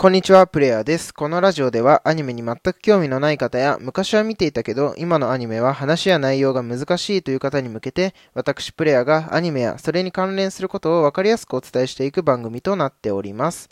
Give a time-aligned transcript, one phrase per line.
[0.00, 1.12] こんにちは、プレイヤーです。
[1.12, 13.70] このラジオではアニメに全く興味のない方や昔は見ていたけど今のアニメは話や内容が難しいという方に向けて私プレイヤーがアニメやそれに関連することをわかりやすくお伝えしていく番組となっております。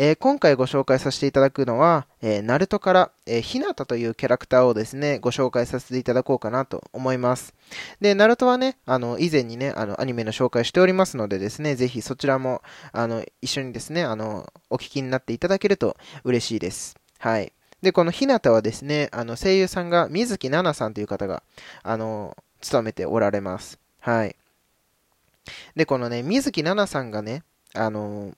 [0.00, 7.52] えー、今回ご紹介させていただくのは、えー、ナルトから、えー、ひなたというキャラクターをですね、ご紹介させていただこうかなと思います。
[8.00, 16.96] で、ナルトはね、あの、以前にね、あの、アニメの紹介しておりますのでですね、ぜひそちらも、あの、一緒にですね、あの、お聞きになっていただけると嬉しいです。
[17.18, 17.52] はい。
[17.82, 21.42] で、このひなたはですね、あの、声優さんが水木奈々さんという方が、
[21.82, 23.80] あの、務めておられます。
[23.98, 24.36] はい。
[25.74, 27.42] で、このね、水木奈々さんがね、
[27.74, 28.32] あの、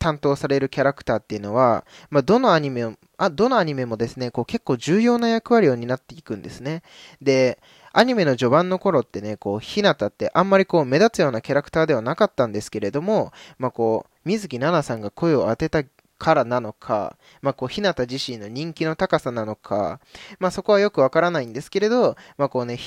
[0.00, 6.82] 担当されるキャラクターっていうのは、まあ、どのアニメも、あ、どのアニメもですね、こう結構重要な役割を担っていくんですね。
[7.20, 7.60] で、
[7.92, 15.84] アニメの序盤の頃ってね、こう、ひなたってあんまりこう目立つようなキャラクターではなかったんですけれども、まあ、こう、水木奈々さんが声を当てた
[16.18, 20.00] からなのか、まあ、こう、ひなた自身の人気の高さなのか、
[20.38, 22.78] まあ、そこはよくわからないんですけれど、まあ、こうね、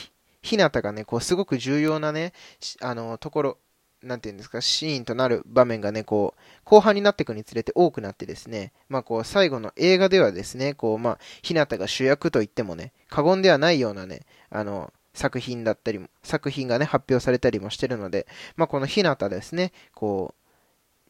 [0.41, 2.33] ひなたがね、こう、すごく重要なね、
[2.81, 3.57] あの、ところ、
[4.03, 20.43] なんていうんですか、シーンとなる場面がね、こう、後半になっていくにつれて多くなってですね、まあこう、最後の映画ではですね、こう、まあ、ひなたが主役と言ってもね、過言ではないようなね、あの、作品だったりも、作品がね、発表されたりもしてるので、まあこのひなたですね、こう、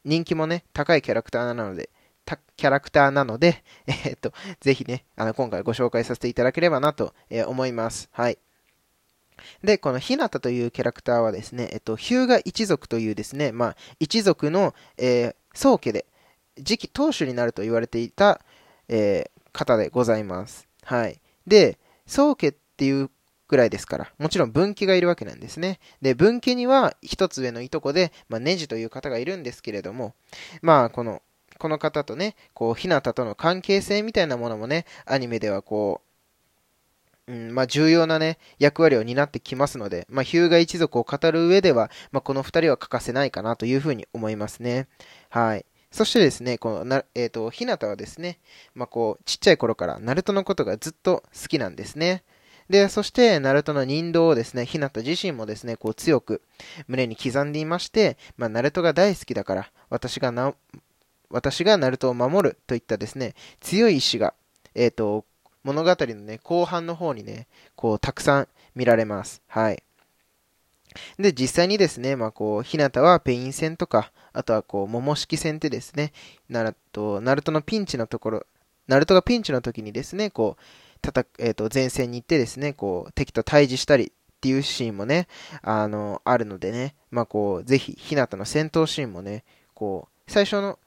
[0.04, 1.90] 人気もね、高いキャラクターなので、
[2.56, 8.08] キャラクターなので、えー、っと、ぜひね、あの、今回ご紹介させていただければなと、え思います。
[8.12, 8.38] はい。
[9.62, 16.06] で、このひなたというキャラクターはですね、えっと、ヒューガ一族というですね、まあ、一族の、えー、宗家で、
[16.56, 18.40] 次期当主になると言われていた、
[18.88, 20.68] えー、方でございます。
[20.82, 21.20] はい。
[21.46, 23.10] で、宗家っていう
[23.48, 25.78] ぐらいですから、もちろん分家がいるわけなんですね。
[26.02, 30.14] で、分家には一つ上のいとこで、まあ、ネジという方がいるんですけれども、
[30.62, 31.22] まあ、この、
[31.58, 36.02] この方とね、こう、ひなたとの関係性みたいなものもね、アニメではこ
[37.28, 44.88] う、ん、まあ、重要なね、役割を担ってきますので、まあ、ヒューガ一族を語る上では、まあ、この二人は欠かせないかなというふうに思いますね。
[45.28, 45.64] はい。
[45.90, 48.40] そしてですね、このな、え、ー、と、ひなたはですね、
[48.74, 52.24] まあ、こう、ちっちゃい頃からナルトのことがずっと好きなんですね。
[52.68, 56.42] で、そして、ナルトの忍道をですね、ひなた自身もですね、こう強く
[56.88, 60.54] 胸に刻んでいまして、まあ、ナルトが大好きだから、私がな、
[61.30, 64.34] 私がナルトを守るといったですね、強い意志が、
[64.74, 65.24] えっ、ー、と、
[65.64, 69.42] 物語のね、後半の方にね、こう、たくさん見られます。
[69.48, 69.82] はい。
[71.18, 76.12] で、実際にですね、まあこう、ひなたはペイン戦とか、あとはこう、モモシキ戦ってですね、
[76.48, 78.46] なると、ナルトのピンチのところ、
[78.86, 80.62] ナルトがピンチの時にですね、こう、
[81.00, 84.10] たた、えっ、ー、と、前線に行ってですね、こう、敵と対峙したりっ
[84.40, 85.28] ていうシーンもね、
[85.62, 89.44] あの、あるのでね、まあこう、ぜひ、ひなたの戦闘シーンもね、
[89.74, 90.78] こう、最初の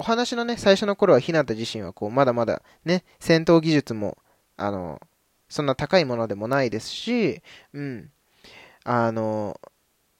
[0.00, 4.16] お話のね、最初の頃はひなた自身はこう、まだまだね、戦闘技術も、
[4.56, 4.98] あの、
[5.50, 7.42] そんな高いものでもないですし、
[7.74, 8.10] うん、
[8.84, 9.60] あの、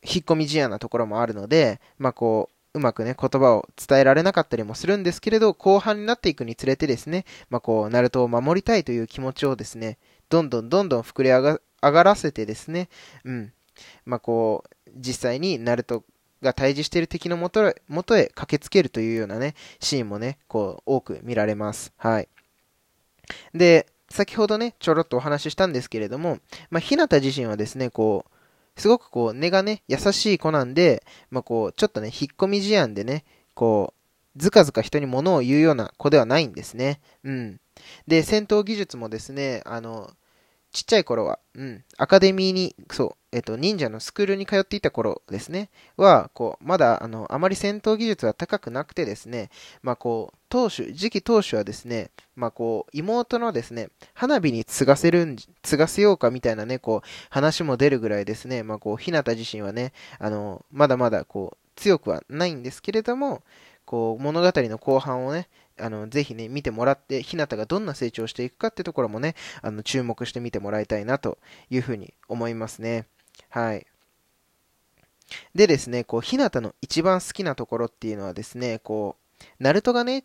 [0.03, 9.97] 引っ込み思案なところもあるので、まあこう、うまくね、言葉を伝えられなかったりもするんですけれど、後半になっていくにつれてですね、まあこう、ナルトを守りたいという気持ちをですね、
[10.29, 12.91] どんどんどんどん膨れ上がらせてですね、
[13.25, 13.53] うん、
[14.05, 16.05] まあこう、実際にナルト
[16.43, 21.93] が対峙している敵のもとへ駆けつけるというようなね、シーンもね、こう、多く見られます。
[21.97, 22.29] はい。
[23.55, 26.39] で、先ほどね、ちょろっとお話ししたんですけれども、
[26.71, 33.25] まあ、ひなた自身はですね、こう、すごくこう、根がね、優しい子なんで、まあ、こう、ちょっとね、引っ込み思案でね、
[33.55, 37.01] こう、ずかずか人に物を言うような子ではないんですね。
[37.25, 37.61] うん。
[38.07, 40.11] で、戦闘技術もですね、あの、
[40.73, 49.51] ちっちゃい頃は、うん、アカデミーに、そう、えっと、忍者のスクールに通っていた頃ですね、は、こう、まだ、あの、あまり戦闘技術は高くなくてですね、
[49.83, 63.43] まあ、こう、当主、次期当主はですね、まあ、こう、妹のですね、花火に継がせるん、継がせようかみたいなね、こう、話も出るぐらいですね、まあ、こう、ひなた自身はね、あの、まだまだ、こう、強くはないんですけれども、
[63.85, 65.49] こう、物語の後半をね、
[65.81, 71.39] あの、ぜひね、見てもらって、ひなたがどんな成長していくかってところもね、あの、注目して見てもらいたいなと
[71.71, 73.07] いうふうに思いますね。
[73.49, 73.87] はい。
[75.55, 80.25] でですね、こう、ひなたの一番好きなところっていうのはですね、こう、ナルトがね、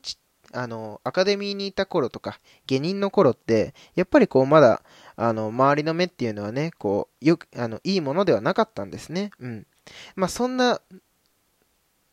[0.54, 4.84] あの、アカデミーにいた頃とか、下人の頃って、やっぱりこう、まだ、
[5.16, 9.32] あの、周りの目っていうのはね、こう、よく、あの、いいものではなかったんですね。
[9.40, 9.68] うん。
[10.16, 10.82] まあ、そんな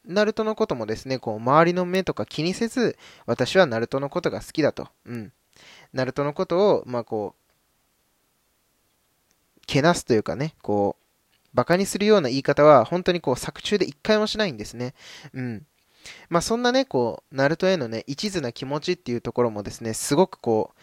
[0.05, 2.97] ナルトのこともですね、こう、周りの目とか気にせず、
[3.27, 4.89] 私はナルトのことが好きだと。
[5.07, 5.33] うん。
[5.93, 7.43] ナルトのことを、まあこう、
[9.67, 11.03] けなすというかね、こう、
[11.55, 14.95] 馬鹿にするような言い方は、本当にこう、作中で一回もしないんですね。
[15.35, 15.67] うん。
[16.29, 20.81] まあそんなね、こう、ナルトへのね、一途な気持ちっていうところもですね、すごくこう、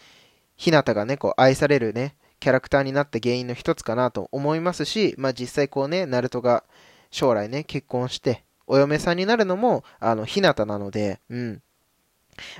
[0.56, 6.64] ひなたがね、こう、愛されるね、キャラクターになった原因の一つかなと思いますし、まあ実際こうね、ナルトが
[7.10, 11.62] 将来ね、結婚して、お嫁さんになるのも、あの、ひなたなので、うん。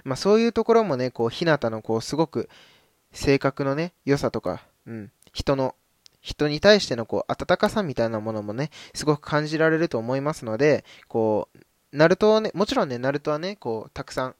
[0.02, 2.48] まあそういうところもね、こう、ひなたのこう、すごく
[3.12, 5.76] 性格のね、良さとか、うん、人の、
[6.20, 11.58] 人に対してのこう、温かさみたいなものもね、すごく感じられると思いますので、こう、
[11.96, 14.34] ナルトはね、もちろんね、ナルトはね、こう、たくさん、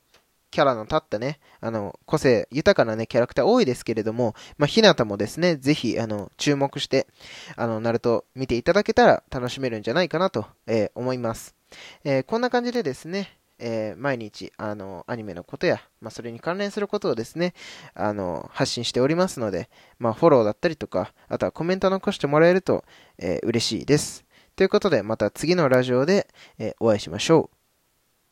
[0.51, 7.07] キャラの立ったね、あの、個性豊かなね、キャラクター多いですけれども、まあ、ひなたもですね、ぜひ、あの、注目して、
[7.55, 11.60] あの、ナルト見ていただけたら楽しめるんじゃないかなと、えー、思います。
[12.05, 17.55] えー、こんな感じでですね、えー、毎日、あの、アニメのことや、まあ、それに関連することをですね、
[17.95, 19.69] あの、発信しておりますので、
[19.99, 22.85] まあ、フォローだったりとか、あとはコメント残してもらえると、
[23.19, 24.25] えー、嬉しいです。
[24.57, 26.27] ということで、また次のラジオで、
[26.59, 27.60] え、お会いしましょう。